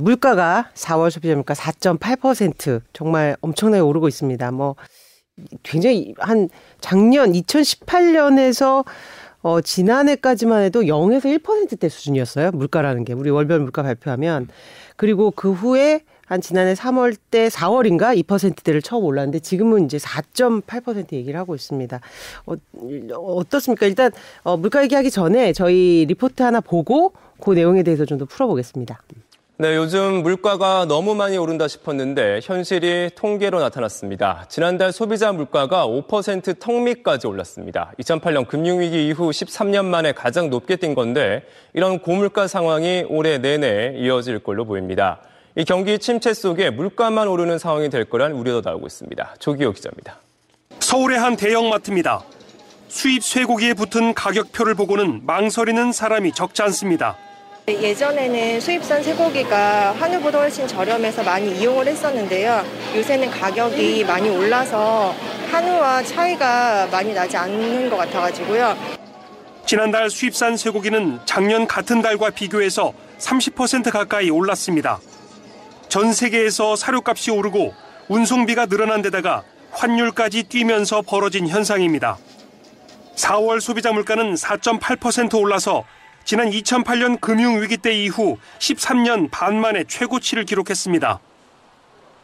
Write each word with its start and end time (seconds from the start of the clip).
물가가 0.00 0.70
4월 0.74 1.10
소비자 1.10 1.34
물가 1.34 1.54
4.8% 1.54 2.82
정말 2.92 3.36
엄청나게 3.40 3.80
오르고 3.80 4.08
있습니다. 4.08 4.50
뭐 4.52 4.76
굉장히 5.62 6.14
한 6.18 6.48
작년 6.80 7.32
2018년에서 7.32 8.84
어, 9.42 9.60
지난해까지만 9.62 10.62
해도 10.64 10.82
0에서 10.82 11.40
1%대 11.42 11.88
수준이었어요. 11.88 12.50
물가라는 12.52 13.04
게. 13.04 13.14
우리 13.14 13.30
월별 13.30 13.60
물가 13.60 13.82
발표하면. 13.82 14.48
그리고 14.96 15.30
그 15.30 15.52
후에 15.52 16.02
한 16.26 16.40
지난해 16.42 16.74
3월 16.74 17.16
때 17.30 17.48
4월인가 17.48 18.22
2%대를 18.22 18.82
처음 18.82 19.04
올랐는데 19.04 19.40
지금은 19.40 19.86
이제 19.86 19.96
4.8% 19.96 21.14
얘기를 21.14 21.40
하고 21.40 21.54
있습니다. 21.54 22.00
어, 22.46 22.54
어떻습니까? 23.14 23.86
일단 23.86 24.12
어, 24.42 24.56
물가 24.58 24.82
얘기하기 24.82 25.10
전에 25.10 25.52
저희 25.54 26.04
리포트 26.06 26.42
하나 26.42 26.60
보고 26.60 27.14
그 27.40 27.52
내용에 27.52 27.82
대해서 27.82 28.04
좀 28.04 28.18
더 28.18 28.26
풀어보겠습니다. 28.26 29.00
네, 29.60 29.76
요즘 29.76 30.22
물가가 30.22 30.86
너무 30.86 31.14
많이 31.14 31.36
오른다 31.36 31.68
싶었는데 31.68 32.40
현실이 32.42 33.10
통계로 33.14 33.60
나타났습니다. 33.60 34.46
지난달 34.48 34.90
소비자 34.90 35.32
물가가 35.32 35.86
5% 35.86 36.58
턱밑까지 36.58 37.26
올랐습니다. 37.26 37.92
2008년 38.00 38.48
금융위기 38.48 39.06
이후 39.06 39.28
13년 39.28 39.84
만에 39.84 40.12
가장 40.12 40.48
높게 40.48 40.76
뛴 40.76 40.94
건데 40.94 41.44
이런 41.74 41.98
고물가 41.98 42.48
상황이 42.48 43.04
올해 43.10 43.36
내내 43.36 43.96
이어질 43.98 44.38
걸로 44.38 44.64
보입니다. 44.64 45.20
이 45.54 45.66
경기 45.66 45.98
침체 45.98 46.32
속에 46.32 46.70
물가만 46.70 47.28
오르는 47.28 47.58
상황이 47.58 47.90
될 47.90 48.06
거란 48.06 48.32
우려도 48.32 48.66
나오고 48.66 48.86
있습니다. 48.86 49.34
조기호 49.40 49.72
기자입니다. 49.72 50.20
서울의 50.78 51.18
한 51.18 51.36
대형마트입니다. 51.36 52.22
수입 52.88 53.22
쇠고기에 53.22 53.74
붙은 53.74 54.14
가격표를 54.14 54.74
보고는 54.74 55.26
망설이는 55.26 55.92
사람이 55.92 56.32
적지 56.32 56.62
않습니다. 56.62 57.18
예전에는 57.74 58.60
수입산 58.60 59.02
쇠고기가 59.02 59.92
한우보다 59.92 60.38
훨씬 60.38 60.66
저렴해서 60.66 61.22
많이 61.22 61.58
이용을 61.58 61.86
했었는데요. 61.86 62.64
요새는 62.96 63.30
가격이 63.30 64.04
많이 64.04 64.28
올라서 64.28 65.14
한우와 65.50 66.02
차이가 66.02 66.86
많이 66.90 67.12
나지 67.12 67.36
않는 67.36 67.90
것 67.90 67.96
같아가지고요. 67.96 68.76
지난달 69.66 70.10
수입산 70.10 70.56
쇠고기는 70.56 71.20
작년 71.24 71.66
같은 71.66 72.02
달과 72.02 72.30
비교해서 72.30 72.92
30% 73.18 73.90
가까이 73.90 74.30
올랐습니다. 74.30 74.98
전 75.88 76.12
세계에서 76.12 76.76
사료값이 76.76 77.30
오르고 77.30 77.74
운송비가 78.08 78.66
늘어난 78.66 79.02
데다가 79.02 79.44
환율까지 79.72 80.44
뛰면서 80.44 81.02
벌어진 81.02 81.46
현상입니다. 81.46 82.18
4월 83.16 83.60
소비자 83.60 83.92
물가는 83.92 84.34
4.8% 84.34 85.38
올라서 85.38 85.84
지난 86.30 86.48
2008년 86.48 87.20
금융위기 87.20 87.76
때 87.78 87.92
이후 87.92 88.38
13년 88.60 89.28
반 89.32 89.60
만에 89.60 89.82
최고치를 89.82 90.44
기록했습니다. 90.44 91.18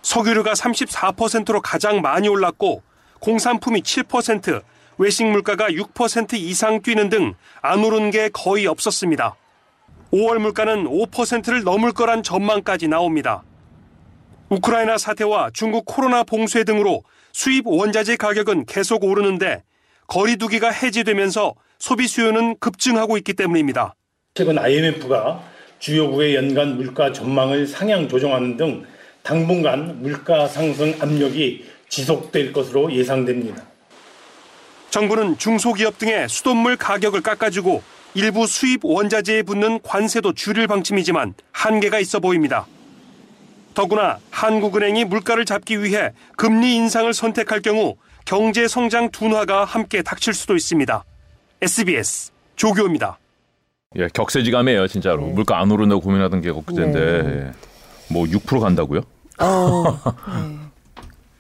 석유류가 0.03 0.53
34%로 0.53 1.61
가장 1.61 2.01
많이 2.03 2.29
올랐고 2.29 2.85
공산품이 3.19 3.83
7%, 3.83 4.63
외식 4.99 5.27
물가가 5.27 5.67
6% 5.67 6.35
이상 6.35 6.83
뛰는 6.83 7.09
등 7.09 7.35
안 7.63 7.83
오른 7.83 8.13
게 8.13 8.29
거의 8.33 8.69
없었습니다. 8.69 9.35
5월 10.13 10.39
물가는 10.39 10.85
5%를 10.85 11.65
넘을 11.65 11.91
거란 11.91 12.23
전망까지 12.23 12.87
나옵니다. 12.87 13.43
우크라이나 14.51 14.99
사태와 14.99 15.51
중국 15.53 15.85
코로나 15.85 16.23
봉쇄 16.23 16.63
등으로 16.63 17.03
수입 17.33 17.67
원자재 17.67 18.15
가격은 18.19 18.67
계속 18.67 19.03
오르는데 19.03 19.65
거리두기가 20.07 20.71
해제되면서 20.71 21.55
소비 21.79 22.07
수요는 22.09 22.57
급증하고 22.59 23.17
있기 23.19 23.35
때문입니다. 23.35 23.95
최근 24.35 24.59
IMF가 24.59 25.43
주요국의 25.79 26.35
연간 26.35 26.77
물가 26.77 27.13
전망을 27.13 27.67
상향 27.67 28.09
조정하는 28.09 28.57
등 28.57 28.85
당분간 29.23 30.01
물가 30.03 30.47
상승 30.47 30.95
압력이 31.01 31.65
지속될 31.89 32.53
것으로 32.53 32.93
예상됩니다. 32.93 33.63
정부는 34.91 35.37
중소기업 35.39 35.99
등의 35.99 36.29
수돗물 36.29 36.77
가격을 36.77 37.21
깎아주고 37.21 37.83
일부 38.15 38.47
수입 38.47 38.81
원자재에 38.85 39.43
붙는 39.43 39.81
관세도 39.83 40.33
줄일 40.33 40.67
방침이지만 40.69 41.35
한계가 41.53 41.99
있어 41.99 42.19
보입니다. 42.19 42.67
더구나 43.75 44.19
한국은행이 44.31 45.05
물가를 45.05 45.45
잡기 45.45 45.83
위해 45.83 46.13
금리 46.37 46.77
인상을 46.77 47.13
선택할 47.13 47.61
경우 47.61 47.97
경제 48.25 48.67
성장 48.67 49.11
둔화가 49.11 49.67
함께 49.67 50.03
닥칠 50.03 50.33
수도 50.33 50.57
있습니다. 50.57 51.05
SBS 51.63 52.33
조교입니다. 52.57 53.19
예, 53.97 54.09
격세지감이에요, 54.13 54.87
진짜로. 54.89 55.23
네. 55.27 55.33
물가 55.33 55.59
안 55.61 55.71
오른다고 55.71 56.01
고민하던 56.03 56.41
게 56.43 56.51
엊그제인데 56.51 57.23
네. 57.23 57.53
뭐6% 58.15 58.61
간다고요? 58.61 59.01
어, 59.39 59.85
네. 60.37 60.59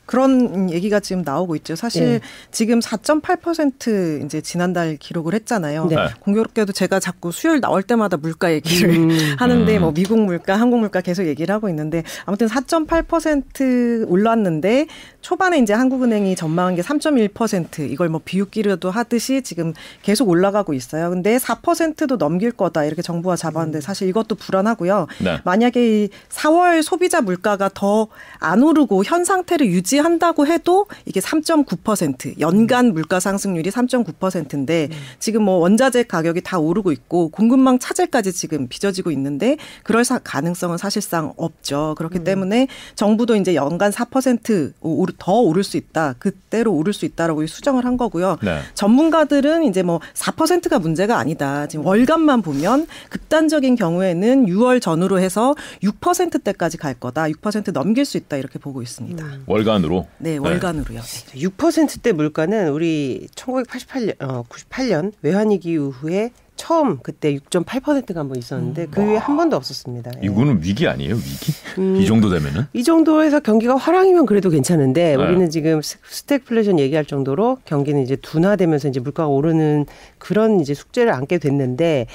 그런 0.07 0.71
얘기가 0.71 1.01
지금 1.01 1.23
나오고 1.23 1.57
있죠. 1.57 1.77
사실 1.77 2.05
네. 2.05 2.21
지금 2.51 2.81
4.8% 2.81 4.25
이제 4.25 4.41
지난달 4.41 4.97
기록을 4.97 5.35
했잖아요. 5.35 5.87
네. 5.87 5.97
공교롭게도 6.21 6.73
제가 6.73 7.01
자꾸 7.01 7.33
수요일 7.33 7.61
나올 7.61 7.83
때마다 7.83 8.17
물가 8.17 8.53
얘기를 8.53 8.91
음. 8.91 9.11
하는데 9.39 9.77
음. 9.77 9.81
뭐 9.81 9.93
미국 9.93 10.19
물가, 10.21 10.57
한국 10.57 10.79
물가 10.81 11.01
계속 11.01 11.27
얘기를 11.27 11.55
하고 11.55 11.69
있는데 11.69 12.03
아무튼 12.25 12.47
4.8% 12.47 14.09
올랐는데 14.09 14.87
초반에 15.21 15.59
이제 15.59 15.73
한국은행이 15.73 16.37
전망한 16.37 16.77
게 16.77 16.83
3.1% 16.83 17.91
이걸 17.91 18.09
뭐 18.09 18.21
비웃기려도 18.25 18.91
하듯이 18.91 19.43
지금 19.43 19.75
계속 20.03 20.29
올라가고 20.29 20.73
있어요. 20.73 21.11
근데 21.11 21.37
4%도 21.37 22.17
넘길 22.17 22.53
거다 22.53 22.85
이렇게 22.85 23.03
정부가 23.03 23.37
잡았는데 23.37 23.79
음. 23.79 23.81
사실 23.81 24.09
이것도 24.09 24.37
불안하고요. 24.37 25.07
네. 25.19 25.41
만약에 25.45 26.05
이 26.05 26.09
4월 26.31 26.83
소비자 26.83 27.21
물가가 27.21 27.69
더 27.73 28.09
안 28.39 28.63
오르고 28.63 29.05
현 29.05 29.25
상태를 29.25 29.67
유지 29.67 29.96
유지한다고 29.97 30.47
해도 30.47 30.87
이게 31.05 31.21
3.9% 31.21 32.39
연간 32.41 32.93
물가 32.93 33.21
상승률이 33.21 33.71
3.9%인데 33.71 34.89
음. 34.91 34.97
지금 35.19 35.43
뭐 35.43 35.57
원자재 35.57 36.05
가격이 36.05 36.43
다 36.43 36.59
오르고 36.59 36.93
있고 36.93 37.29
공급망 37.31 37.79
차질까지 37.79 38.33
지금 38.33 38.69
빚어지고 38.69 39.11
있는데 39.11 39.57
그럴 39.83 40.05
가능성은 40.23 40.79
사실상 40.79 41.33
없죠. 41.37 41.95
그렇기 41.99 42.19
음. 42.19 42.25
때문에 42.25 42.69
정부도 42.95 43.35
이제 43.35 43.57
연간 43.57 43.91
4%더 43.91 45.33
오를 45.33 45.65
수 45.65 45.77
있다. 45.77 46.15
그때로 46.19 46.73
오를 46.73 46.93
수 46.93 47.05
있다라고 47.07 47.45
수정을 47.47 47.85
한 47.85 47.97
거고요. 47.97 48.39
네. 48.43 48.61
전문가들은 48.75 49.65
이제 49.65 49.83
뭐 49.83 50.01
4%가 50.15 50.79
문제가 50.79 51.19
아니다. 51.19 51.67
지금 51.67 51.85
월간만 51.87 52.43
보면 52.43 52.87
극단적인 53.11 53.75
경우에는 53.75 54.47
6월 54.47 54.81
전후로 54.81 55.19
해서 55.19 55.57
6%대까지 55.83 56.77
갈 56.77 56.95
거다. 56.95 57.25
6% 57.25 57.73
넘길 57.73 58.05
수 58.05 58.17
있다. 58.17 58.37
이렇게 58.37 58.61
보고 58.61 58.81
있습니다. 58.81 59.25
음. 59.25 59.43
월간 59.47 59.83
월간으로? 59.87 60.07
네, 60.19 60.37
월간으로요. 60.37 61.01
네. 61.01 61.41
6%대 61.41 62.13
물가는 62.13 62.69
우리 62.71 63.29
1988년 63.35 64.15
어, 64.23 64.45
98년 64.49 65.13
외환위기 65.23 65.71
이후에 65.73 66.31
처음 66.57 66.99
그때 67.03 67.35
6.8%가 67.37 68.21
한 68.21 68.29
번 68.29 68.39
있었는데 68.39 68.85
음. 68.85 68.91
그 68.91 69.03
후에 69.03 69.17
한 69.19 69.37
번도 69.37 69.57
없었습니다. 69.57 70.11
예. 70.23 70.27
이거는 70.27 70.61
위기 70.63 70.89
아니에요, 70.89 71.15
위기? 71.15 71.53
음, 71.79 71.97
이 71.97 72.07
정도 72.07 72.31
되면은? 72.31 72.67
이 72.73 72.83
정도에서 72.83 73.41
경기가 73.41 73.77
활황이면 73.77 74.25
그래도 74.25 74.49
괜찮은데 74.49 75.17
네. 75.17 75.23
우리는 75.23 75.51
지금 75.51 75.81
스태그플레이션 75.83 76.79
얘기할 76.79 77.05
정도로 77.05 77.59
경기는 77.67 78.03
이제 78.03 78.17
둔화되면서 78.17 78.89
이제 78.89 79.01
물가가 79.01 79.29
오르는 79.29 79.85
그런 80.19 80.61
이제 80.61 80.73
숙제를 80.73 81.13
안게 81.13 81.39
됐는데 81.39 82.07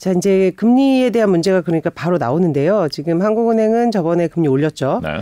자, 0.00 0.12
이제 0.12 0.50
금리에 0.56 1.10
대한 1.10 1.28
문제가 1.28 1.60
그러니까 1.60 1.90
바로 1.90 2.16
나오는데요. 2.16 2.88
지금 2.90 3.20
한국은행은 3.20 3.90
저번에 3.90 4.28
금리 4.28 4.48
올렸죠. 4.48 5.02
네. 5.02 5.20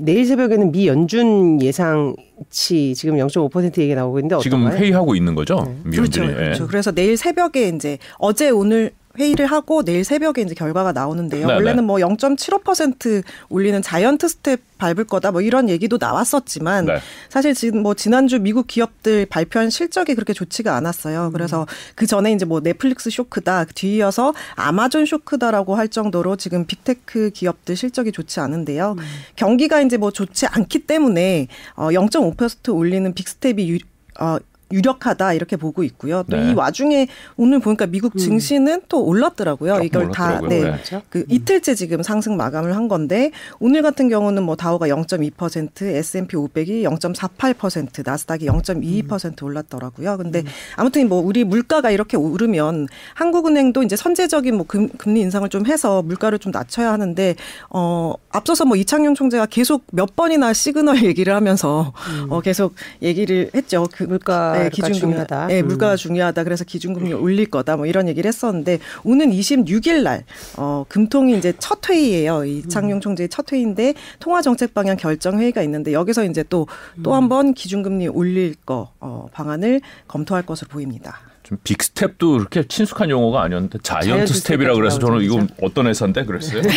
내일 0.00 0.24
새벽에는 0.24 0.70
미 0.70 0.86
연준 0.86 1.60
예상치 1.60 2.94
지금 2.94 3.16
0.5% 3.16 3.78
얘기 3.78 3.92
나오고 3.92 4.20
있는데 4.20 4.38
지금 4.40 4.60
어떤가요? 4.60 4.78
회의하고 4.80 5.16
있는 5.16 5.34
거죠? 5.34 5.74
네. 5.84 5.96
그렇죠. 5.96 6.24
그렇죠. 6.24 6.68
그래서 6.68 6.92
내일 6.92 7.16
새벽에 7.16 7.70
이제 7.70 7.98
어제 8.18 8.50
오늘 8.50 8.92
회의를 9.18 9.46
하고 9.46 9.82
내일 9.82 10.04
새벽에 10.04 10.42
이제 10.42 10.54
결과가 10.54 10.92
나오는데요. 10.92 11.46
네네. 11.46 11.54
원래는 11.54 11.84
뭐 11.84 11.96
0.75% 11.96 13.22
올리는 13.48 13.80
자이언트 13.82 14.28
스텝 14.28 14.60
밟을 14.78 15.04
거다 15.04 15.32
뭐 15.32 15.42
이런 15.42 15.68
얘기도 15.68 15.98
나왔었지만 16.00 16.86
네. 16.86 16.98
사실 17.28 17.54
지금 17.54 17.82
뭐 17.82 17.94
지난주 17.94 18.38
미국 18.38 18.66
기업들 18.66 19.26
발표한 19.26 19.68
실적이 19.68 20.14
그렇게 20.14 20.32
좋지가 20.32 20.74
않았어요. 20.76 21.26
음. 21.26 21.32
그래서 21.32 21.66
그 21.94 22.06
전에 22.06 22.32
이제 22.32 22.44
뭐 22.44 22.60
넷플릭스 22.60 23.10
쇼크다 23.10 23.66
뒤이어서 23.74 24.32
아마존 24.54 25.06
쇼크다라고 25.06 25.74
할 25.74 25.88
정도로 25.88 26.36
지금 26.36 26.64
빅테크 26.66 27.30
기업들 27.30 27.76
실적이 27.76 28.12
좋지 28.12 28.40
않은데요. 28.40 28.94
음. 28.96 29.04
경기가 29.36 29.80
이제 29.80 29.96
뭐 29.96 30.10
좋지 30.10 30.46
않기 30.46 30.86
때문에 30.86 31.48
어 31.74 31.88
0.5% 31.88 32.74
올리는 32.74 33.12
빅스텝이 33.12 33.70
유, 33.70 33.78
어 34.18 34.38
유력하다 34.72 35.34
이렇게 35.34 35.56
보고 35.56 35.82
있고요. 35.84 36.22
또이 36.24 36.40
네. 36.40 36.52
와중에 36.52 37.08
오늘 37.36 37.58
보니까 37.58 37.86
미국 37.86 38.14
음. 38.14 38.18
증시는 38.18 38.72
음. 38.72 38.80
또 38.88 39.04
올랐더라고요. 39.04 39.80
이걸 39.82 40.10
다 40.10 40.40
네. 40.40 40.62
네. 40.62 41.02
그 41.08 41.24
이틀째 41.28 41.74
지금 41.74 42.02
상승 42.02 42.36
마감을 42.36 42.74
한 42.76 42.88
건데 42.88 43.30
오늘 43.58 43.82
같은 43.82 44.08
경우는 44.08 44.42
뭐 44.42 44.56
다우가 44.56 44.88
0.2%, 44.88 45.82
S&P 45.82 46.36
500이 46.36 46.82
0.48%, 46.82 48.02
나스닥이 48.04 48.46
0.22% 48.46 49.42
음. 49.42 49.46
올랐더라고요. 49.46 50.16
근데 50.16 50.40
음. 50.40 50.46
아무튼 50.76 51.08
뭐 51.08 51.20
우리 51.20 51.44
물가가 51.44 51.90
이렇게 51.90 52.16
오르면 52.16 52.88
한국은행도 53.14 53.82
이제 53.82 53.96
선제적인 53.96 54.54
뭐 54.54 54.66
금, 54.66 54.88
금리 54.88 55.20
인상을 55.20 55.48
좀 55.48 55.66
해서 55.66 56.02
물가를 56.02 56.38
좀 56.38 56.52
낮춰야 56.52 56.92
하는데 56.92 57.34
어 57.70 58.14
앞서서 58.30 58.64
뭐 58.64 58.76
이창용 58.76 59.14
총재가 59.14 59.46
계속 59.46 59.84
몇 59.92 60.16
번이나 60.16 60.52
시그널 60.52 61.02
얘기를 61.04 61.34
하면서 61.34 61.92
음. 62.10 62.26
어 62.30 62.40
계속 62.40 62.74
얘기를 63.02 63.50
했죠. 63.54 63.86
그 63.92 64.04
물가 64.04 64.59
네, 64.64 64.70
기준금리 64.70 64.98
중요하다. 65.00 65.46
네, 65.46 65.62
물가가 65.62 65.92
음. 65.92 65.96
중요하다. 65.96 66.44
그래서 66.44 66.64
기준금리 66.64 67.12
올릴 67.12 67.50
거다. 67.50 67.76
뭐 67.76 67.86
이런 67.86 68.08
얘기를 68.08 68.28
했었는데 68.28 68.78
오는 69.04 69.30
26일 69.30 70.02
날 70.02 70.24
어, 70.56 70.84
금통위 70.88 71.36
이제 71.36 71.52
첫 71.58 71.88
회의예요. 71.88 72.44
이창용 72.44 72.98
음. 72.98 73.00
총재의 73.00 73.28
첫 73.28 73.52
회의인데 73.52 73.94
통화 74.18 74.42
정책 74.42 74.74
방향 74.74 74.96
결정 74.96 75.40
회의가 75.40 75.62
있는데 75.62 75.92
여기서 75.92 76.24
이제 76.24 76.42
또 76.44 76.66
또 77.02 77.14
한번 77.14 77.48
음. 77.48 77.54
기준금리 77.54 78.08
올릴 78.08 78.54
거 78.54 78.92
어, 79.00 79.28
방안을 79.32 79.80
검토할 80.08 80.44
것으로 80.44 80.68
보입니다. 80.68 81.20
좀 81.42 81.58
빅스텝도 81.64 82.36
이렇게 82.36 82.66
친숙한 82.66 83.10
용어가 83.10 83.42
아니었는데 83.42 83.78
자이언트, 83.82 84.08
자이언트 84.08 84.34
스텝이라 84.34 84.74
그래서 84.74 84.98
저는 84.98 85.22
이건 85.22 85.48
어떤 85.62 85.86
회사인데 85.86 86.24
그랬어요. 86.24 86.62
것 86.62 86.68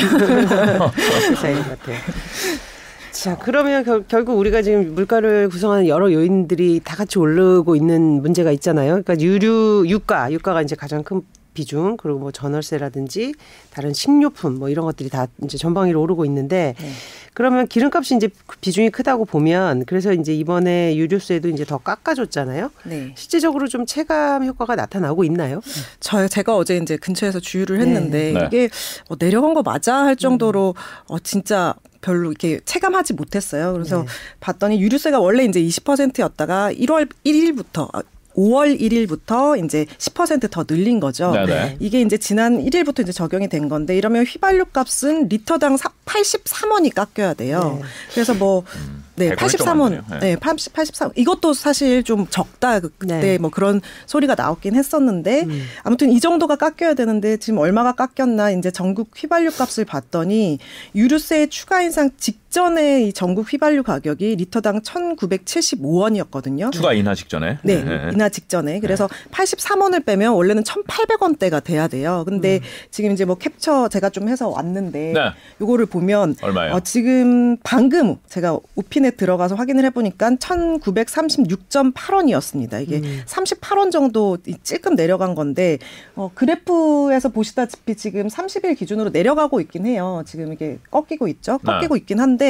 같아요. 1.34 1.98
자, 3.14 3.38
그러면 3.38 3.84
결, 3.84 4.04
결국 4.08 4.40
우리가 4.40 4.64
지금 4.64 4.96
물가를 4.96 5.48
구성하는 5.48 5.88
여러 5.88 6.12
요인들이 6.12 6.82
다 6.84 6.96
같이 6.96 7.20
오르고 7.20 7.76
있는 7.76 8.22
문제가 8.22 8.52
있잖아요. 8.52 9.02
그러니까 9.04 9.20
유류, 9.20 9.86
유가, 9.88 10.32
유가가 10.32 10.64
이제 10.64 10.76
가장 10.76 11.04
큰 11.04 11.22
비중 11.54 11.98
그리고 11.98 12.18
뭐 12.18 12.32
전월세라든지 12.32 13.36
다른 13.70 13.94
식료품 13.94 14.56
뭐 14.58 14.70
이런 14.70 14.86
것들이 14.86 15.10
다 15.10 15.28
이제 15.44 15.56
전방위로 15.56 16.02
오르고 16.02 16.26
있는데 16.26 16.74
네. 16.80 16.90
그러면 17.36 17.68
기름값이 17.68 18.16
이제 18.16 18.28
비중이 18.60 18.90
크다고 18.90 19.26
보면 19.26 19.86
그래서 19.86 20.14
이제 20.14 20.34
이번에 20.34 20.96
유류세도 20.96 21.50
이제 21.50 21.64
더 21.64 21.78
깎아줬잖아요. 21.78 22.72
네. 22.86 23.14
실제적으로 23.16 23.68
좀 23.68 23.86
체감 23.86 24.44
효과가 24.46 24.76
나타나고 24.76 25.24
있나요? 25.26 25.62
저 26.00 26.28
제가 26.28 26.56
어제 26.56 26.78
이제 26.78 26.98
근처에서 26.98 27.40
주유를 27.40 27.80
했는데 27.82 28.34
네. 28.34 28.46
이게 28.48 28.70
어, 29.10 29.16
내려간 29.20 29.54
거 29.54 29.62
맞아 29.62 29.98
할 29.98 30.16
정도로 30.16 30.74
어 31.08 31.20
진짜 31.20 31.76
별로 32.04 32.30
이렇게 32.30 32.60
체감하지 32.66 33.14
못했어요. 33.14 33.74
그래서 33.74 34.02
네. 34.02 34.08
봤더니 34.40 34.80
유류세가 34.82 35.20
원래 35.20 35.46
이제 35.46 35.60
20%였다가 35.62 36.72
1월 36.74 37.10
1일부터 37.26 37.90
5월 38.36 38.80
1일부터 38.80 39.64
이제 39.64 39.86
10%더 39.98 40.66
늘린 40.68 41.00
거죠. 41.00 41.32
네네. 41.32 41.78
이게 41.80 42.02
이제 42.02 42.18
지난 42.18 42.64
1일부터 42.64 43.02
이제 43.04 43.12
적용이 43.12 43.48
된 43.48 43.70
건데 43.70 43.96
이러면 43.96 44.26
휘발유 44.26 44.66
값은 44.66 45.30
리터당 45.30 45.78
83원이 46.06 46.94
깎여야 46.94 47.36
돼요. 47.36 47.80
네. 47.82 47.88
그래서 48.14 48.34
뭐 48.34 48.64
음. 48.76 49.03
네, 49.16 49.36
83원. 49.36 50.20
네, 50.20 50.36
80, 50.36 50.74
83. 50.74 51.12
이것도 51.16 51.54
사실 51.54 52.04
좀 52.04 52.28
적다. 52.28 52.80
그때 52.80 53.20
네. 53.20 53.38
뭐 53.38 53.50
그런 53.50 53.82
소리가 54.06 54.36
나왔긴 54.36 54.76
했었는데 54.76 55.44
음. 55.44 55.64
아무튼 55.84 56.12
이 56.12 56.20
정도가 56.20 56.56
깎여야 56.56 56.96
되는데 56.96 57.38
지금 57.38 57.60
얼마가 57.60 57.94
깎였나 57.94 58.52
이제 58.52 58.72
전국 58.72 59.12
휘발유 59.16 59.52
값을 59.52 59.86
봤더니 59.86 60.60
유류세 60.96 61.48
추가 61.48 61.82
인상 61.82 62.10
직 62.18 62.43
전에 62.54 63.04
이 63.06 63.14
전국 63.14 63.52
휘발유 63.52 63.82
가격이 63.82 64.36
리터당 64.36 64.82
1,975원이었거든요. 64.82 66.72
추가 66.72 66.94
인하 66.94 67.16
직전에. 67.16 67.58
네, 67.64 67.84
네. 67.84 68.12
인하 68.14 68.30
직전에. 68.30 68.80
그래서 68.80 69.08
네. 69.08 69.16
83원을 69.32 70.06
빼면 70.06 70.34
원래는 70.34 70.62
1,800원대가 70.62 71.64
돼야 71.64 71.88
돼요. 71.88 72.24
근데 72.28 72.58
음. 72.58 72.62
지금 72.92 73.12
이제 73.12 73.26
뭐 73.26 73.34
캡처 73.36 73.90
제가 73.90 74.12
좀 74.12 74.30
해서 74.30 74.50
왔는데 74.50 75.14
네. 75.14 75.20
요거를 75.62 75.88
보면 75.88 76.36
얼마예요? 76.44 76.76
어, 76.76 76.80
지금 76.82 77.58
방금 77.64 78.18
제가 78.28 78.60
오핀에 78.76 79.10
들어가서 79.12 79.56
확인을 79.56 79.84
해보니까 79.86 80.30
1,936.8원이었습니다. 80.30 82.84
이게 82.84 82.98
음. 82.98 83.24
38원 83.26 83.90
정도 83.92 84.38
찔끔 84.62 84.94
내려간 84.94 85.34
건데 85.34 85.80
어, 86.16 86.30
그래프에서 86.36 87.30
보시다시피 87.30 87.96
지금 87.96 88.28
30일 88.28 88.78
기준으로 88.78 89.10
내려가고 89.10 89.60
있긴 89.60 89.88
해요. 89.88 90.22
지금 90.28 90.54
이게 90.54 90.78
꺾이고 90.92 91.28
있죠. 91.30 91.58
네. 91.64 91.72
꺾이고 91.72 91.96
네. 91.96 92.00
있긴 92.00 92.20
한데 92.20 92.43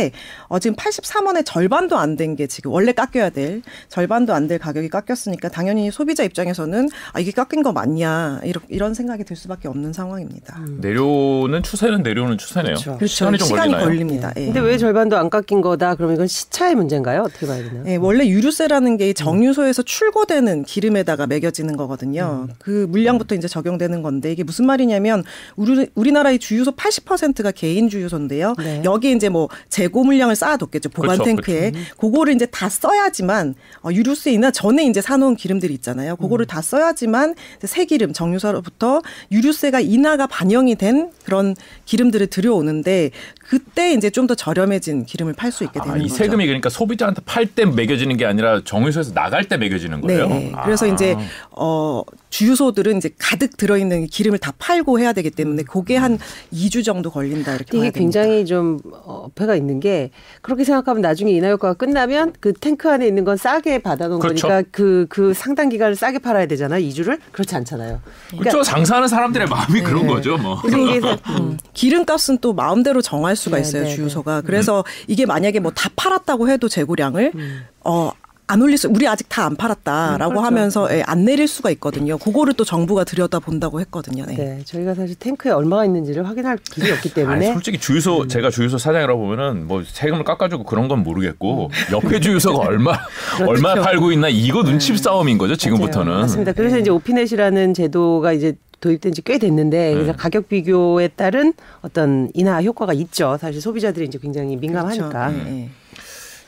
어, 0.48 0.60
지금 0.60 0.76
83원의 0.76 1.46
절반도 1.46 1.98
안 1.98 2.16
된 2.16 2.36
게 2.36 2.48
지금 2.48 2.72
원래 2.72 2.92
깎여야 2.94 3.30
될 3.32 3.62
절반도 3.90 4.34
안 4.34 4.48
될 4.48 4.60
가격이 4.60 4.90
깎였으니까 4.90 5.50
당연히 5.50 5.90
소비자 5.92 6.24
입장에서는 6.24 6.90
아 7.14 7.20
이게 7.20 7.32
깎인 7.32 7.64
거 7.64 7.72
맞냐 7.72 8.42
이런 8.44 8.64
이런 8.70 8.94
생각이 8.94 9.24
들 9.24 9.36
수밖에 9.36 9.68
없는 9.68 9.94
상황입니다. 9.94 10.58
음. 10.60 10.78
내려오는 10.82 11.62
추세는 11.64 12.04
내려오는 12.04 12.38
추세네요. 12.38 12.76
그렇죠. 12.76 13.08
시간이 13.08 13.38
좀 13.38 13.48
시간이 13.48 13.74
걸립니다. 13.74 14.32
네. 14.36 14.42
예. 14.42 14.46
근데 14.48 14.60
왜 14.60 14.78
절반도 14.78 15.18
안 15.18 15.30
깎인 15.30 15.62
거다? 15.62 15.96
그러면 15.96 16.16
이건 16.16 16.28
시차의 16.28 16.76
문제인가요? 16.76 17.22
어떻게 17.22 17.46
봐야 17.48 17.64
되나요? 17.64 17.84
네, 17.84 17.96
원래 17.96 18.28
유류세라는 18.28 18.98
게 18.98 19.14
정유소에서 19.14 19.82
출고되는 19.84 20.64
기름에다가 20.64 21.26
매겨지는 21.28 21.76
거거든요. 21.78 22.48
음. 22.50 22.54
그 22.60 22.86
물량부터 22.90 23.36
이제 23.36 23.48
적용되는 23.48 24.02
건데 24.02 24.32
이게 24.32 24.44
무슨 24.44 24.66
말이냐면 24.66 25.24
우리 25.56 25.88
우리나라의 25.96 26.40
주유소 26.40 26.72
80%가 26.72 27.52
개인 27.52 27.90
주유소인데요. 27.90 28.56
네. 28.58 28.82
여기 28.86 29.12
이제 29.14 29.30
뭐 29.30 29.50
재고 29.84 30.04
물량을 30.04 30.36
쌓아뒀겠죠 30.36 30.90
보관 30.90 31.18
그렇죠, 31.18 31.24
탱크에. 31.26 31.72
그렇죠. 31.72 31.96
그거를 31.98 32.34
이제 32.34 32.46
다 32.46 32.70
써야지만 32.70 33.56
어, 33.84 33.90
유류세이나 33.92 34.52
전에 34.52 34.86
이제 34.86 35.02
사놓은 35.02 35.36
기름들이 35.36 35.74
있잖아요. 35.76 36.16
그거를 36.16 36.46
음. 36.46 36.48
다 36.48 36.62
써야지만 36.62 37.36
새 37.64 37.86
기름 37.86 38.14
정유소로부터 38.14 39.02
유류세가 39.32 39.82
인하가 39.82 40.26
반영이 40.28 40.76
된 40.76 41.12
그런 41.26 41.56
기름들을 41.86 42.28
들여오는데 42.28 43.12
그때 43.40 43.94
이제 43.94 44.10
좀 44.10 44.24
더 44.24 44.36
저렴해진 44.36 45.04
기름을 45.06 45.34
팔 45.34 45.52
수 45.52 45.66
있게 45.66 45.82
되는 45.82 45.96
아, 45.96 45.98
이 45.98 46.04
거죠. 46.04 46.16
세금이 46.16 46.46
그러니까 46.46 46.70
소비자한테 46.70 47.22
팔 47.26 47.46
때 47.46 47.66
매겨지는 47.66 48.16
게 48.16 48.26
아니라 48.26 48.62
정유소에서 48.64 49.14
나갈 49.14 49.44
때 49.44 49.58
매겨지는 49.58 50.00
거예요. 50.00 50.30
네. 50.30 50.54
그래서 50.64 50.86
아. 50.86 50.94
이제 50.94 51.18
어 51.52 52.02
주유소들은 52.34 52.98
이제 52.98 53.12
가득 53.20 53.58
들어있는 53.58 54.08
기름을 54.08 54.40
다 54.40 54.54
팔고 54.58 55.00
해야 55.00 55.14
되기 55.14 55.30
때문에 55.30 55.62
그게 55.62 55.98
한 55.98 56.18
2주 56.52 56.84
정도 56.84 57.12
걸린다 57.12 57.54
이렇게 57.54 57.78
이게 57.78 57.92
굉장히 57.92 58.44
좀 58.48 58.80
어폐가 59.06 59.56
있는 59.56 59.80
게 59.80 60.10
그렇게 60.42 60.64
생각하면 60.64 61.02
나중에 61.04 61.32
인하 61.32 61.50
효과가 61.52 61.76
끝나면 61.76 62.34
그 62.40 62.54
탱크 62.54 62.90
안에 62.90 63.06
있는 63.06 63.24
건 63.24 63.38
싸게 63.38 63.84
받아놓은 63.84 64.20
그렇죠. 64.20 64.48
거니까 64.48 64.68
그그 64.72 65.06
그 65.10 65.34
상당 65.36 65.70
기간을 65.70 65.96
싸게 65.96 66.20
팔아야 66.20 66.48
되잖아 66.48 66.80
2주를 66.80 67.20
그렇지 67.32 67.56
않잖아요. 67.56 68.02
그러니까 68.30 68.50
그렇죠. 68.50 68.64
장사하는 68.64 69.08
사람들의 69.08 69.48
마음이 69.48 69.82
네. 69.82 69.84
그런 69.84 70.08
거죠. 70.08 70.36
뭐. 70.38 70.60
음. 70.66 71.58
기름값은 71.74 72.40
또 72.42 72.54
마음대로 72.54 73.04
정할 73.04 73.36
수가 73.36 73.58
네, 73.58 73.62
있어요 73.62 73.84
네, 73.84 73.90
네, 73.90 73.96
주유소가. 73.96 74.42
그래서 74.42 74.80
음. 74.80 75.06
이게 75.08 75.28
만약에 75.28 75.60
뭐 75.60 75.72
다 75.76 75.90
팔았다고 75.96 76.50
해도 76.50 76.68
재고량을 76.68 77.32
음. 77.36 77.62
어 77.86 78.12
안 78.54 78.62
올릴 78.62 78.78
수, 78.78 78.88
우리 78.90 79.08
아직 79.08 79.28
다 79.30 79.44
안 79.44 79.56
팔았다라고 79.58 80.32
음, 80.32 80.36
그렇죠. 80.36 80.46
하면서 80.46 80.88
예, 80.96 81.04
안 81.06 81.26
내릴 81.26 81.48
수가 81.48 81.70
있거든요. 81.72 82.18
그거를 82.18 82.54
또 82.54 82.64
정부가 82.64 83.04
들여다 83.04 83.40
본다고 83.40 83.80
했거든요. 83.82 84.26
네. 84.26 84.36
네. 84.36 84.60
저희가 84.64 84.94
사실 84.96 85.16
탱크에 85.16 85.52
얼마가 85.52 85.86
있는지를 85.86 86.28
확인할 86.28 86.58
길이 86.58 86.92
없기 86.92 87.14
때문에. 87.14 87.36
아니, 87.48 87.54
솔직히 87.54 87.78
주유소 87.80 88.22
음. 88.22 88.28
제가 88.30 88.50
주유소 88.52 88.78
사장이라고 88.78 89.20
보면은 89.22 89.68
뭐 89.68 89.84
세금을 89.86 90.24
깎아주고 90.24 90.64
그런 90.64 90.88
건 90.88 91.04
모르겠고 91.04 91.66
음. 91.68 91.94
옆에 91.96 92.20
주유소가 92.20 92.60
얼마 92.68 92.94
그렇죠. 93.36 93.52
얼마 93.52 93.76
팔고 93.76 94.12
있나 94.14 94.30
이거 94.30 94.64
눈치 94.64 94.92
네. 94.94 94.98
싸움인 94.98 95.38
거죠 95.38 95.56
지금부터는. 95.56 96.08
맞아요. 96.12 96.22
맞습니다. 96.22 96.54
그래서 96.54 96.76
네. 96.76 96.82
이제 96.82 96.90
오피넷이라는 96.92 97.74
제도가 97.74 98.32
이제 98.34 98.54
도입된 98.80 99.14
지 99.14 99.22
꽤 99.24 99.38
됐는데 99.40 99.94
그래서 99.94 100.12
네. 100.12 100.18
가격 100.18 100.48
비교에 100.50 101.08
따른 101.10 101.54
어떤 101.82 102.30
인하 102.34 102.62
효과가 102.62 102.94
있죠. 102.94 103.38
사실 103.40 103.62
소비자들이 103.62 104.06
이제 104.06 104.20
굉장히 104.22 104.56
민감하니까. 104.58 105.10
그렇죠. 105.30 105.44
네. 105.46 105.70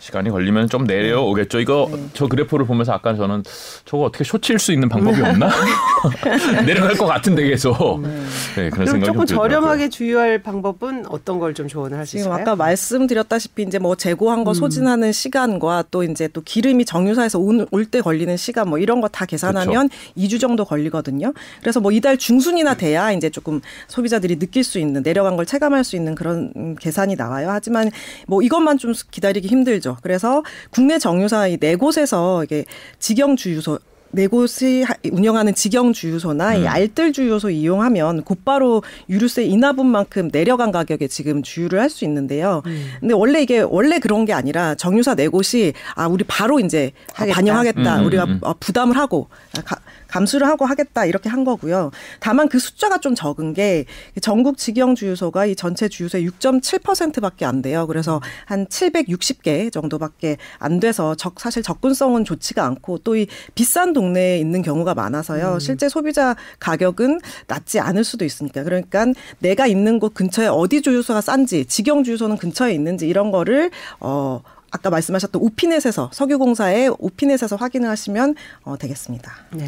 시간이 0.06 0.30
걸리면 0.30 0.70
좀 0.70 0.84
내려오겠죠. 0.84 1.60
이거 1.60 1.90
네. 1.92 1.98
저 2.14 2.28
그래프를 2.28 2.68
보면서 2.68 2.94
아까 2.94 3.16
저는 3.16 3.42
저거 3.86 4.04
어떻게 4.04 4.24
쇼칠 4.24 4.60
수 4.60 4.72
있는 4.72 4.88
방법이 4.88 5.20
없나? 5.20 5.50
내려갈 6.64 6.96
것 6.96 7.08
같은데 7.08 7.44
계속. 7.50 8.02
네. 8.02 8.10
네, 8.56 8.70
그런 8.70 8.86
생각이 8.86 9.06
조금 9.06 9.26
저렴하게 9.26 9.90
주의할 9.90 10.44
방법은 10.44 11.06
어떤 11.10 11.40
걸 11.40 11.56
좀 11.56 11.68
조언을 11.70 11.98
할 11.98 12.06
수 12.06 12.18
있을까요? 12.18 12.42
아까 12.42 12.56
말씀드렸다시피 12.56 13.64
이제 13.64 13.80
뭐 13.80 13.96
재고한 13.96 14.44
거 14.44 14.52
음. 14.52 14.54
소진하는 14.54 15.12
시간과 15.14 15.86
또 15.90 16.04
이제 16.04 16.28
또 16.28 16.42
기름이 16.42 16.84
정유사에서 16.86 17.40
올 17.40 17.86
때 17.86 18.02
걸리는 18.02 18.36
시간 18.38 18.70
뭐 18.70 18.78
이런 18.78 19.00
거 19.02 19.08
다 19.08 19.26
계산하면 19.26 19.88
그렇죠. 19.90 20.12
2주 20.18 20.40
정도 20.42 20.66
걸리거든요. 20.66 21.34
그래서 21.62 21.80
뭐 21.80 21.92
이달 21.94 22.18
중순이나 22.18 22.74
돼야 22.76 23.12
이제 23.12 23.30
조금 23.30 23.62
소비자들이 23.88 24.38
느낄 24.38 24.64
수 24.66 24.78
있는 24.80 25.02
내려간 25.02 25.36
걸 25.38 25.46
체감할 25.46 25.84
수 25.86 25.96
있는 25.96 26.14
그런 26.14 26.76
계산이 26.76 27.16
나와요. 27.16 27.48
하지만 27.52 27.90
뭐 28.28 28.42
이것만 28.42 28.78
좀 28.78 28.94
기다리기 29.12 29.48
힘들죠. 29.48 29.95
그래서 30.02 30.44
국내 30.72 30.98
정유사 31.00 31.48
이 31.48 31.58
네 31.58 31.76
곳에서 31.76 32.44
이게 32.44 32.66
직영 33.00 33.36
주유소 33.36 33.80
네 34.16 34.28
곳이 34.28 34.86
운영하는 35.12 35.54
직영 35.56 35.92
주유소나 35.92 36.56
음. 36.56 36.64
이 36.64 36.68
알뜰 36.68 37.12
주유소 37.12 37.50
이용하면 37.50 38.24
곧바로 38.24 38.82
유류세 39.10 39.44
인하분 39.44 39.86
만큼 39.86 40.30
내려간 40.32 40.72
가격에 40.72 41.08
지금 41.08 41.44
주유를 41.44 41.80
할 41.82 41.90
수 41.96 42.04
있는데요. 42.04 42.62
음. 42.66 42.92
근데 43.00 43.14
원래 43.14 43.42
이게 43.42 43.60
원래 43.62 44.00
그런 44.00 44.26
게 44.26 44.34
아니라 44.34 44.76
정유사 44.76 45.16
네 45.16 45.28
곳이 45.30 45.74
아 45.94 46.08
우리 46.08 46.26
바로 46.26 46.60
이제 46.60 46.92
하겠다. 47.14 47.36
반영하겠다. 47.36 48.00
음, 48.02 48.06
우리가 48.06 48.28
어, 48.42 48.54
부담을 48.60 48.98
하고 48.98 49.30
가, 49.64 49.78
감수를 50.08 50.48
하고 50.48 50.66
하겠다 50.66 51.06
이렇게 51.06 51.30
한 51.30 51.44
거고요. 51.44 51.92
다만 52.20 52.50
그 52.50 52.60
숫자가 52.60 52.98
좀 53.00 53.16
적은 53.16 53.54
게 53.54 53.86
전국 54.22 54.58
직영 54.58 54.96
주유소가 54.96 55.46
이 55.46 55.56
전체 55.56 55.88
주유소의 55.88 56.28
6.7%밖에 56.28 57.46
안 57.46 57.62
돼요. 57.62 57.88
그래서 57.88 58.22
한 58.46 58.66
760개 58.66 59.72
정도밖에 59.72 60.38
안 60.60 60.80
돼서 60.80 61.16
적, 61.16 61.40
사실 61.40 61.64
접근성은 61.64 62.26
좋지가 62.26 62.66
않고 62.66 63.00
또 63.00 63.16
이 63.16 63.28
비싼 63.56 63.94
동 63.94 64.05
네에 64.14 64.38
있는 64.40 64.62
경우가 64.62 64.94
많아서요. 64.94 65.56
음. 65.56 65.60
실제 65.60 65.90
소비자 65.90 66.36
가격은 66.60 67.20
낮지 67.48 67.80
않을 67.80 68.04
수도 68.04 68.26
있으니까. 68.26 68.64
그러니까 68.64 69.06
내가 69.40 69.68
있는 69.68 70.00
곳 70.00 70.14
근처에 70.14 70.48
어디 70.48 70.82
주유소가 70.82 71.22
싼지, 71.22 71.66
직영 71.66 72.04
주유소는 72.04 72.38
근처에 72.38 72.74
있는지 72.74 73.08
이런 73.08 73.32
거를 73.32 73.72
어 74.00 74.42
아까 74.72 74.90
말씀하셨던 74.90 75.42
우피넷에서 75.42 76.10
석유공사의 76.14 76.96
우피넷에서 77.00 77.56
확인을 77.56 77.90
하시면 77.90 78.36
어, 78.64 78.78
되겠습니다. 78.78 79.32
네. 79.54 79.68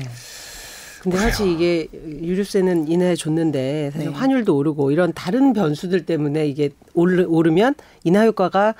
근데 1.01 1.17
사실 1.20 1.48
이게 1.48 1.88
유류세는 1.94 2.89
인하해 2.89 3.15
줬는데 3.15 3.91
사실 3.94 4.10
네. 4.10 4.13
환율도 4.13 4.58
오르고 4.58 4.91
이런 4.91 5.13
다른 5.13 5.53
변수들 5.53 6.06
때문에 6.06 6.48
이게 6.48 6.72
오르, 6.94 7.25
오르면 7.25 7.75
인하 8.03 8.25
효과가 8.25 8.74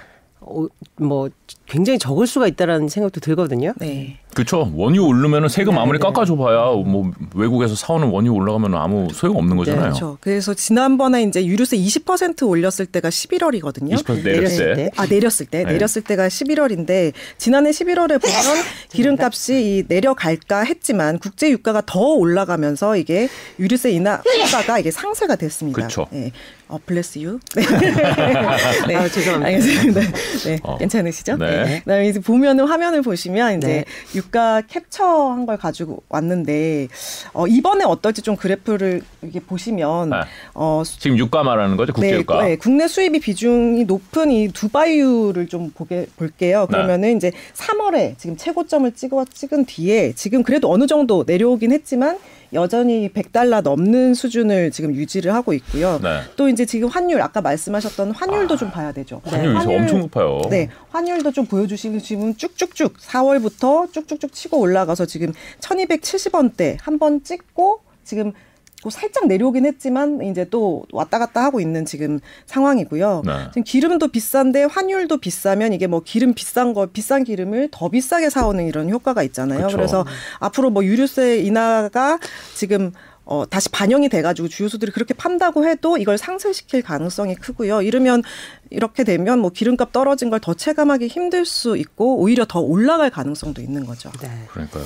뭐 0.98 1.29
굉장히 1.65 2.00
적을 2.00 2.27
수가 2.27 2.48
있다라는 2.48 2.88
생각도 2.88 3.20
들거든요. 3.20 3.74
네. 3.77 4.20
그렇죠. 4.34 4.72
원유 4.75 5.03
오르면은 5.03 5.50
세금 5.50 5.74
네, 5.74 5.79
아무리 5.82 5.98
네. 5.98 6.03
깎아줘 6.03 6.36
봐야 6.36 6.65
뭐 6.72 7.12
외국에서 7.34 7.74
사오는 7.75 8.10
원유 8.10 8.32
올라가면 8.32 8.75
아무 8.75 9.08
소용 9.12 9.38
없는 9.38 9.58
거잖아요. 9.58 9.82
네, 9.82 9.89
그렇죠. 9.89 10.17
그래서 10.22 10.53
지난번에 10.53 11.24
이제 11.24 11.44
유류세 11.44 11.75
20% 11.75 12.48
올렸을 12.48 12.86
때가 12.86 13.10
11월이거든요. 13.10 13.96
20% 13.96 14.24
내렸을 14.24 14.75
때. 14.75 14.91
아 14.96 15.08
내렸을 15.08 15.48
때 15.48 15.63
네. 15.63 15.74
내렸을 15.74 16.03
때가 16.03 16.27
11월인데 16.27 17.13
지난해 17.39 17.72
11월에 17.72 18.22
보면 18.22 18.63
기름값이 18.94 19.53
이 19.53 19.84
내려갈까 19.88 20.63
했지만 20.65 21.17
국제 21.17 21.50
유가가 21.50 21.82
더 21.84 22.00
올라가면서 22.00 22.96
이게 22.96 23.27
유류세 23.58 23.91
인하 23.91 24.22
효과가 24.46 24.77
이게 24.77 24.91
상쇄가 24.91 25.36
됐습니다. 25.36 25.77
그렇죠. 25.77 26.06
네. 26.12 26.32
어, 26.69 26.79
유. 27.17 27.39
네. 27.55 27.62
네. 28.88 28.95
아, 28.95 29.07
죄송합니다. 29.07 29.47
알겠습니다. 29.47 30.01
네. 30.45 30.59
어. 30.63 30.77
괜찮으시죠? 30.77 31.38
네. 31.38 31.63
네. 31.63 31.79
그다음에 31.79 32.09
이제 32.09 32.19
보면은 32.19 32.65
화면을 32.65 33.01
보시면 33.01 33.57
이제 33.57 33.67
네. 33.67 33.86
유가 34.15 34.62
캡처한 34.62 35.45
걸 35.45 35.57
가지고 35.57 36.03
왔는데 36.09 36.88
어, 37.33 37.47
이번에 37.47 37.86
어떨지 37.86 38.21
좀 38.21 38.36
그래프를 38.36 39.01
이렇게 39.21 39.39
보시면 39.39 40.09
네. 40.09 40.17
어, 40.53 40.83
지금 40.86 41.17
유가 41.17 41.43
말하는 41.43 41.77
거죠? 41.77 41.93
국제 41.93 42.12
네, 42.12 42.17
유가. 42.17 42.43
네, 42.43 42.55
국내 42.57 42.88
수입이 42.88 43.19
비중이 43.19 43.86
높은 43.86 44.31
이 44.31 44.50
두바이유를 44.50 45.47
좀 45.47 45.71
보게 45.71 46.07
볼게요. 46.17 46.67
그러면은 46.69 47.15
이제 47.15 47.31
3월에 47.55 48.17
지금 48.17 48.36
최고점을 48.36 48.91
찍어 48.91 49.25
찍은 49.33 49.65
뒤에 49.65 50.13
지금 50.13 50.43
그래도 50.43 50.71
어느 50.71 50.86
정도 50.86 51.24
내려오긴 51.25 51.71
했지만 51.71 52.17
여전히 52.53 53.09
100달러 53.09 53.62
넘는 53.62 54.13
수준을 54.13 54.71
지금 54.71 54.95
유지를 54.95 55.33
하고 55.33 55.53
있고요. 55.53 56.00
네. 56.01 56.21
또 56.36 56.50
이제 56.50 56.57
지금 56.66 56.88
환율 56.90 57.22
아까 57.22 57.42
말씀하셨던 57.42 58.12
환율도 58.12 58.54
아, 58.54 58.58
좀 58.58 58.72
봐야 58.72 58.92
되죠. 58.92 59.22
환율, 59.26 59.54
네. 59.54 59.60
환율 59.60 59.80
엄청 59.82 60.00
높아요. 60.00 60.42
네, 60.50 60.70
환율도 60.90 61.32
좀 61.32 61.46
보여주시면 61.46 62.00
지금 62.02 62.36
쭉쭉쭉 62.36 62.98
4월부터 62.98 63.92
쭉쭉쭉 63.94 64.34
치고 64.34 64.60
올라가서 64.60 65.06
지금 65.06 65.34
1,270원대 65.62 66.78
한 66.82 66.98
번 66.98 67.24
찍고 67.24 67.82
지금 68.04 68.34
뭐 68.84 68.92
살짝 68.92 69.28
내려오긴 69.28 69.66
했지만 69.66 70.22
이제 70.24 70.46
또 70.50 70.86
왔다 70.92 71.18
갔다 71.20 71.44
하고 71.44 71.60
있는 71.60 71.84
지금 71.86 72.20
상황이고요. 72.46 73.24
네. 73.26 73.32
지금 73.52 73.64
기름도 73.64 74.08
비싼데 74.10 74.66
환율도 74.66 75.18
비싸면 75.18 75.74
이게 75.74 75.88
뭐 75.88 76.02
기름 76.06 76.34
비싼 76.34 76.74
거 76.74 76.86
비싼 76.86 77.24
기름을 77.24 77.70
더 77.72 77.90
비싸게 77.90 78.30
사오는 78.30 78.66
이런 78.68 78.90
효과가 78.90 79.24
있잖아요. 79.24 79.66
그쵸. 79.66 79.78
그래서 79.78 80.06
앞으로 80.40 80.70
뭐 80.70 80.84
유류세 80.86 81.40
인하가 81.40 82.20
지금 82.56 82.92
어, 83.29 83.46
다시 83.48 83.69
반영이 83.69 84.10
돼가지고 84.10 84.48
주유소들이 84.48 84.91
그렇게 84.91 85.13
판다고 85.13 85.67
해도 85.67 85.98
이걸 85.98 86.17
상쇄시킬 86.17 86.81
가능성이 86.81 87.36
크고요. 87.36 87.81
이러면 87.81 88.24
이렇게 88.69 89.03
되면 89.03 89.39
뭐 89.39 89.51
기름값 89.51 89.91
떨어진 89.91 90.29
걸 90.29 90.38
더 90.48 90.53
체감하기 90.53 91.07
힘들 91.07 91.43
수 91.46 91.75
있고 91.75 92.22
오히려 92.22 92.46
더 92.48 92.62
올라갈 92.62 93.10
가능성도 93.10 93.62
있는 93.62 93.86
거죠. 93.86 94.10
네. 94.22 94.29
그러니까요. 94.48 94.86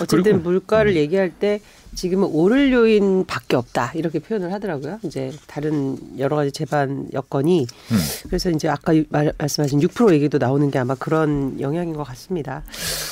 어쨌든 0.00 0.42
물가를 0.42 0.92
음. 0.92 0.96
얘기할 0.96 1.30
때 1.30 1.60
지금은 1.94 2.28
오를 2.32 2.72
요인밖에 2.72 3.54
없다 3.54 3.92
이렇게 3.94 4.18
표현을 4.18 4.52
하더라고요. 4.52 4.98
이제 5.04 5.32
다른 5.46 5.96
여러 6.18 6.34
가지 6.34 6.50
제반 6.50 7.06
여건이 7.12 7.66
음. 7.92 7.96
그래서 8.26 8.50
이제 8.50 8.68
아까 8.68 8.92
말, 9.10 9.32
말씀하신 9.38 9.78
6% 9.78 10.12
얘기도 10.12 10.38
나오는 10.38 10.68
게 10.72 10.80
아마 10.80 10.96
그런 10.96 11.60
영향인 11.60 11.94
것 11.94 12.02
같습니다. 12.02 12.64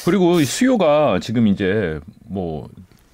그리고 0.05 0.43
수요가 0.43 1.21
지금 1.23 1.47
이제 1.47 2.01
뭐 2.25 2.69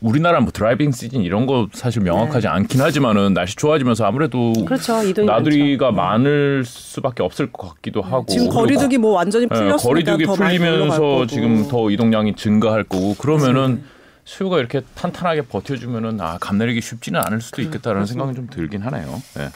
우리나라 0.04 0.40
뭐 0.40 0.52
driving 0.52 0.92
시즌 0.92 1.22
이런 1.22 1.46
거 1.46 1.66
사실 1.72 2.02
명확하지 2.02 2.46
네. 2.46 2.52
않긴 2.52 2.80
하지만은 2.82 3.32
날씨 3.32 3.56
좋아지면서 3.56 4.04
아무래도 4.04 4.52
그렇죠. 4.66 5.02
나들이가 5.24 5.92
많죠. 5.92 5.96
많을 5.96 6.64
수밖에 6.66 7.22
없을 7.22 7.50
것 7.50 7.74
같기도 7.74 8.02
네. 8.02 8.10
하고 8.10 8.26
지금 8.26 8.50
거리두기 8.50 8.98
뭐 8.98 9.12
완전히 9.12 9.46
풀렸으니까 9.46 9.76
네, 9.78 9.82
거리두기 9.82 10.26
풀리면서 10.26 11.26
지금 11.26 11.68
더 11.68 11.90
이동량이 11.90 12.36
증가할 12.36 12.84
거고 12.84 13.14
그러면은 13.14 13.76
네. 13.76 13.82
수요가 14.24 14.58
이렇게 14.58 14.82
탄탄하게 14.94 15.42
버텨주면은 15.42 16.20
아 16.20 16.36
감내리기 16.38 16.82
쉽지는 16.82 17.22
않을 17.24 17.40
수도 17.40 17.62
있겠다라는 17.62 18.04
생각이 18.04 18.34
좀 18.34 18.46
들긴 18.50 18.82
하네요. 18.82 19.22
네. 19.36 19.48